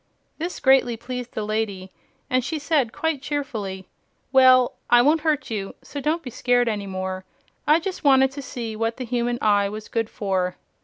This 0.39 0.59
greatly 0.59 0.97
pleased 0.97 1.33
the 1.33 1.45
lady, 1.45 1.91
and 2.27 2.43
she 2.43 2.57
said 2.57 2.91
quite 2.91 3.21
cheerfully: 3.21 3.87
"Well, 4.31 4.73
I 4.89 5.03
won't 5.03 5.21
hurt 5.21 5.51
you, 5.51 5.75
so 5.83 6.01
don't 6.01 6.23
be 6.23 6.31
scared 6.31 6.67
any 6.67 6.87
more. 6.87 7.23
I 7.67 7.79
just 7.79 8.03
wanted 8.03 8.31
to 8.31 8.41
see 8.41 8.75
what 8.75 8.97
the 8.97 9.05
human 9.05 9.37
eye 9.43 9.69
was 9.69 9.87
good 9.87 10.09
for." 10.09 10.55